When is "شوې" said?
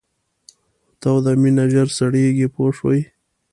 2.77-3.01